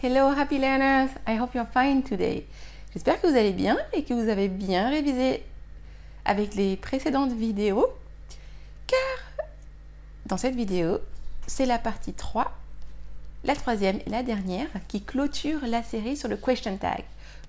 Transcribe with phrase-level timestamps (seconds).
[0.00, 2.46] Hello happy learners, I hope you're fine today.
[2.92, 5.42] J'espère que vous allez bien et que vous avez bien révisé
[6.24, 7.88] avec les précédentes vidéos
[8.86, 9.46] car
[10.26, 10.98] dans cette vidéo,
[11.48, 12.48] c'est la partie 3,
[13.42, 17.02] la troisième et la dernière qui clôture la série sur le question tag.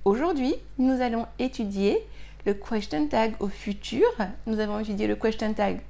[0.03, 1.99] Aujourd'hui, nous allons étudier
[2.47, 4.07] le question tag au futur.
[4.47, 5.81] Nous avons étudié le question tag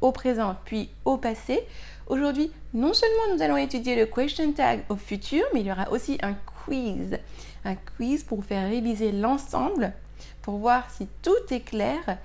[0.00, 1.60] au présent puis au passé.
[2.06, 5.90] Aujourd'hui, non seulement nous allons étudier le question tag au futur, mais il y aura
[5.90, 6.34] aussi un
[6.64, 7.18] quiz.
[7.64, 9.92] Un quiz pour faire réviser l'ensemble,
[10.42, 12.18] pour voir si tout est clair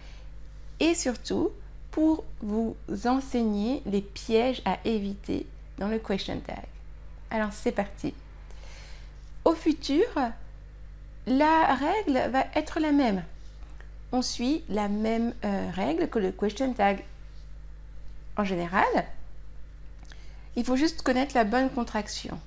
[0.79, 1.51] et surtout
[1.91, 5.45] pour vous enseigner les pièges à éviter
[5.77, 6.63] dans le question tag.
[7.29, 8.13] Alors c'est parti.
[9.45, 10.05] Au futur,
[11.27, 13.23] la règle va être la même.
[14.11, 17.03] On suit la même euh, règle que le question tag
[18.37, 19.05] en général,
[20.55, 22.39] il faut juste connaître la bonne contraction.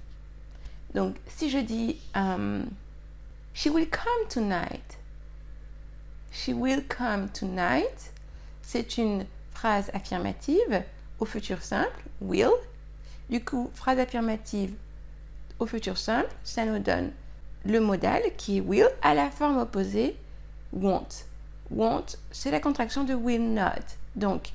[0.94, 2.66] Donc, si je dis um,
[3.54, 4.98] She will come tonight.
[6.30, 8.12] She will come tonight.
[8.62, 10.84] C'est une phrase affirmative
[11.18, 12.52] au futur simple, will.
[13.30, 14.74] Du coup, phrase affirmative
[15.58, 17.12] au futur simple, ça nous donne
[17.64, 20.16] le modal qui est will à la forme opposée,
[20.72, 21.24] won't.
[21.70, 23.96] Won't, c'est la contraction de will not.
[24.14, 24.52] Donc,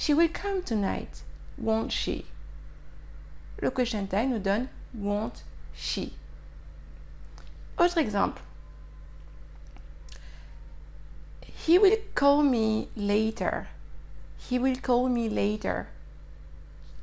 [0.00, 1.24] She will come tonight,
[1.58, 2.24] won't she?
[3.60, 5.42] Le question tag nous donne won't
[5.74, 6.14] she.
[7.78, 8.40] Autre exemple.
[11.42, 13.68] He will call me later.
[14.38, 15.88] He will call me later.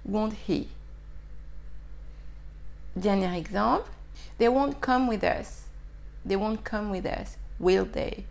[0.04, 0.70] Won't he?
[3.00, 3.86] Dernier exemple.
[4.40, 5.68] They won't come with us.
[6.26, 7.38] They won't come with us.
[7.60, 8.26] Will they?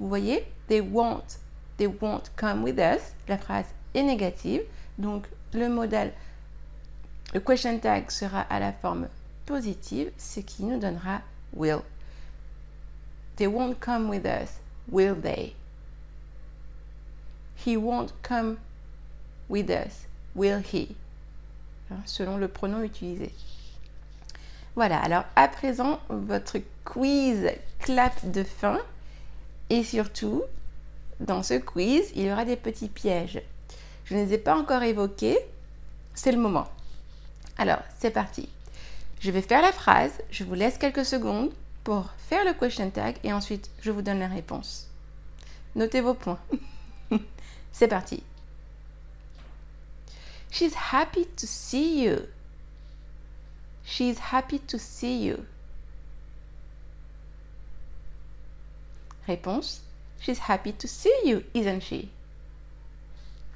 [0.00, 0.42] Vous voyez?
[0.66, 1.36] They won't.
[1.76, 3.12] They won't come with us.
[3.28, 4.62] La phrase et négative.
[4.98, 6.12] Donc le modèle,
[7.34, 9.08] le question tag sera à la forme
[9.46, 11.20] positive, ce qui nous donnera
[11.54, 11.80] will.
[13.36, 15.54] They won't come with us, will they?
[17.64, 18.56] He won't come
[19.48, 20.94] with us, will he?
[21.90, 23.32] Hein, selon le pronom utilisé.
[24.74, 28.78] Voilà, alors à présent, votre quiz clap de fin.
[29.70, 30.42] Et surtout,
[31.20, 33.40] dans ce quiz, il y aura des petits pièges.
[34.04, 35.38] Je ne les ai pas encore évoqués.
[36.14, 36.68] C'est le moment.
[37.58, 38.48] Alors, c'est parti.
[39.20, 40.12] Je vais faire la phrase.
[40.30, 41.50] Je vous laisse quelques secondes
[41.84, 44.88] pour faire le question tag et ensuite je vous donne la réponse.
[45.74, 46.40] Notez vos points.
[47.72, 48.22] c'est parti.
[50.50, 52.26] She's happy to see you.
[53.84, 55.46] She's happy to see you.
[59.26, 59.82] Réponse.
[60.20, 62.08] She's happy to see you, isn't she?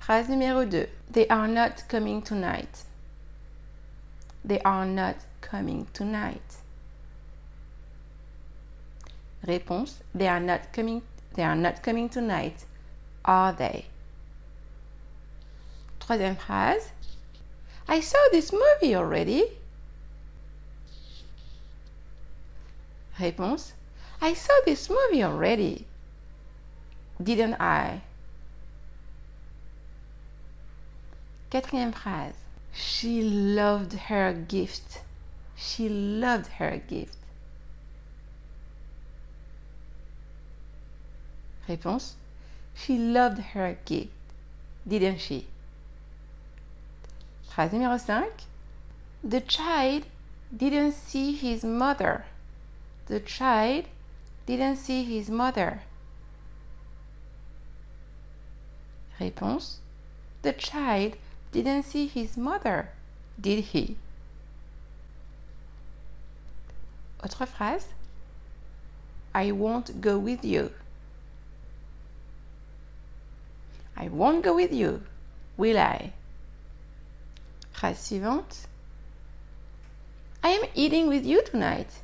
[0.06, 0.86] Phrase numéro 2.
[1.10, 2.84] They are not coming tonight.
[4.44, 6.58] They are not coming tonight.
[9.44, 9.94] Réponse.
[10.14, 11.02] They are not coming
[11.34, 12.66] they are not coming tonight.
[13.24, 13.86] Are they?
[15.98, 16.92] Troisième phrase.
[17.88, 19.58] I saw this movie already.
[23.18, 23.72] Réponse.
[24.22, 25.84] I saw this movie already.
[27.20, 28.02] Didn't I?
[31.56, 32.34] Quatrième phrase.
[32.74, 35.00] She loved her gift.
[35.56, 37.16] She loved her gift.
[41.66, 42.16] Réponse.
[42.74, 44.10] She loved her gift.
[44.86, 45.46] Didn't she?
[47.48, 48.24] Phrase numéro 5.
[49.24, 50.02] The child
[50.54, 52.26] didn't see his mother.
[53.06, 53.86] The child
[54.44, 55.80] didn't see his mother.
[59.18, 59.76] Réponse.
[60.42, 61.16] The child
[61.62, 62.90] didn't see his mother,
[63.40, 63.96] did he?
[67.22, 67.88] Autre phrase.
[69.34, 70.72] I won't go with you.
[73.96, 75.02] I won't go with you,
[75.56, 76.12] will I?
[77.72, 78.66] Phrase suivante.
[80.42, 82.02] I am eating with you tonight.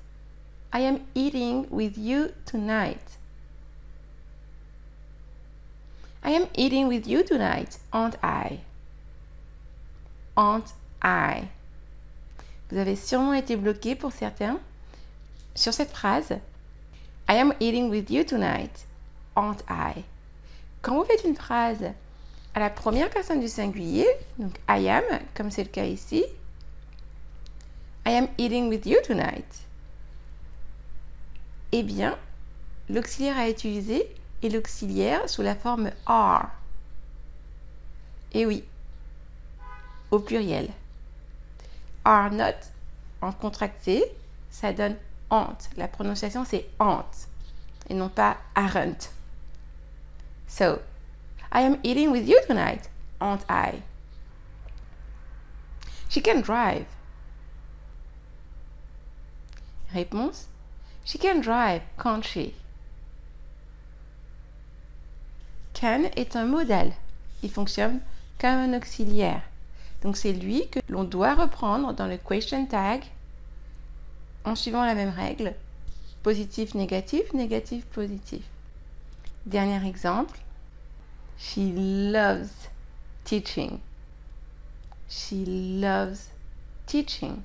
[0.72, 3.18] I am eating with you tonight.
[6.24, 8.60] I am eating with you tonight, aren't I?
[10.36, 11.48] Aren't I?
[12.70, 14.58] Vous avez sûrement été bloqué pour certains
[15.54, 16.30] sur cette phrase.
[17.28, 18.86] I am eating with you tonight,
[19.36, 20.04] aren't I?
[20.80, 21.84] Quand vous faites une phrase
[22.54, 24.06] à la première personne du singulier,
[24.38, 26.24] donc I am, comme c'est le cas ici,
[28.06, 29.62] I am eating with you tonight.
[31.70, 32.18] Eh bien,
[32.90, 34.06] l'auxiliaire à utiliser
[34.42, 36.50] est l'auxiliaire sous la forme are.
[38.32, 38.64] Et oui,
[40.12, 40.68] au pluriel.
[42.04, 42.70] Are not
[43.20, 44.04] en contracté,
[44.50, 44.96] ça donne
[45.30, 45.70] aren't.
[45.76, 47.28] La prononciation, c'est aren't
[47.88, 49.10] et non pas aren't.
[50.46, 50.80] So,
[51.50, 52.88] I am eating with you tonight,
[53.20, 53.82] aren't I?
[56.08, 56.86] She can drive.
[59.94, 60.46] Réponse
[61.04, 62.54] She can drive, can't she?
[65.74, 66.92] Can est un modal.
[67.42, 68.00] Il fonctionne
[68.38, 69.42] comme un auxiliaire.
[70.02, 73.02] Donc c'est lui que l'on doit reprendre dans le question tag
[74.44, 75.54] en suivant la même règle.
[76.22, 78.42] Positif, négatif, négatif, positif.
[79.46, 80.38] Dernier exemple.
[81.38, 82.68] She loves
[83.24, 83.80] teaching.
[85.08, 86.30] She loves
[86.86, 87.42] teaching.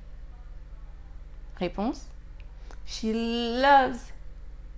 [1.59, 2.05] Réponse.
[2.85, 4.13] She loves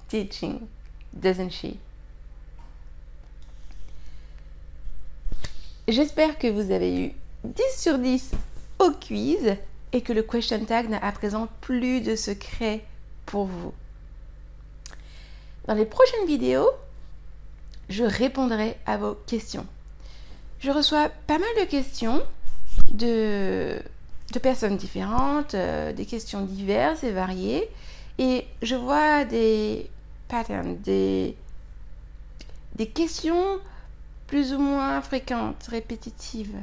[0.07, 0.67] teaching,
[1.13, 1.77] doesn't she?
[5.87, 8.31] J'espère que vous avez eu 10 sur 10
[8.79, 9.55] au quiz
[9.91, 12.83] et que le question tag n'a à présent plus de secret
[13.25, 13.73] pour vous.
[15.67, 16.69] Dans les prochaines vidéos,
[17.89, 19.65] je répondrai à vos questions.
[20.59, 22.21] Je reçois pas mal de questions
[22.91, 23.81] de,
[24.41, 27.69] personnes différentes, euh, des questions diverses et variées.
[28.17, 29.89] Et je vois des
[30.27, 31.35] patterns, des
[32.93, 33.59] questions
[34.27, 36.55] plus ou moins fréquentes, répétitives.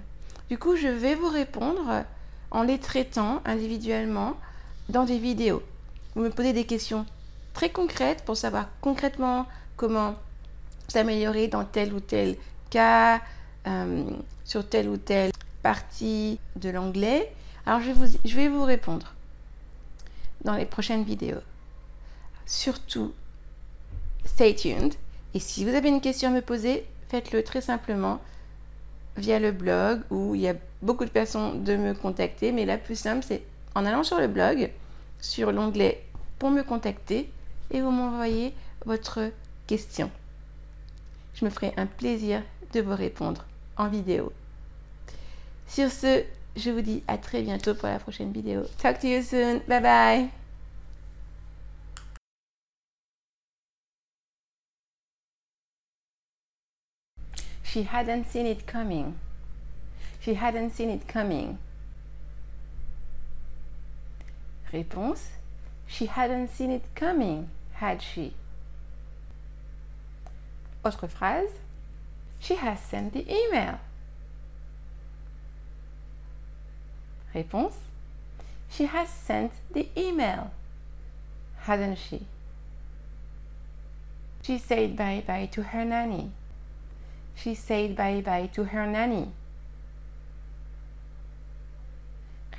[0.49, 2.05] Du coup, je vais vous répondre
[2.51, 4.37] en les traitant individuellement
[4.89, 5.63] dans des vidéos.
[6.15, 7.05] Vous me posez des questions
[7.53, 9.47] très concrètes pour savoir concrètement
[9.77, 10.15] comment
[10.89, 12.37] s'améliorer dans tel ou tel
[12.71, 13.21] cas,
[13.67, 14.05] euh,
[14.45, 15.33] sur telle ou telle
[15.63, 17.33] partie de l'anglais.
[17.67, 19.15] Alors je vais, vous, je vais vous répondre
[20.45, 21.41] dans les prochaines vidéos.
[22.47, 23.13] Surtout,
[24.25, 24.95] stay tuned.
[25.35, 28.21] Et si vous avez une question à me poser, faites-le très simplement
[29.17, 32.53] via le blog où il y a beaucoup de façons de me contacter.
[32.53, 33.43] Mais la plus simple, c'est
[33.75, 34.71] en allant sur le blog,
[35.21, 36.03] sur l'onglet
[36.39, 37.31] pour me contacter
[37.71, 38.55] et vous m'envoyez
[38.85, 39.31] votre
[39.67, 40.11] question.
[41.35, 42.43] Je me ferai un plaisir
[42.73, 43.45] de vous répondre
[43.77, 44.33] en vidéo.
[45.69, 46.23] Sur ce,
[46.57, 48.63] je vous dis à très bientôt pour la prochaine vidéo.
[48.79, 49.61] Talk to you soon.
[49.69, 50.46] Bye bye.
[57.77, 59.21] She hadn't seen it coming.
[60.19, 61.59] She hadn't seen it coming.
[64.73, 65.25] Réponse
[65.87, 68.33] She hadn't seen it coming, had she?
[70.83, 71.51] Autre phrase
[72.41, 73.79] She has sent the email.
[77.35, 77.75] Réponse
[78.71, 80.51] She has sent the email,
[81.59, 82.25] hasn't she?
[84.41, 86.33] She said bye bye to her nanny.
[87.37, 89.31] She said bye bye to her nanny.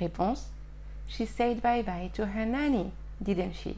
[0.00, 0.44] Réponse
[1.08, 2.92] She said bye bye to her nanny,
[3.22, 3.76] didn't she?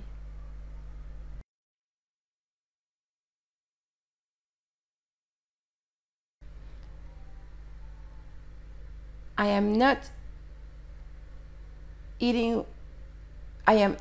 [9.38, 10.10] I am not
[12.18, 12.66] eating,
[13.66, 13.96] I am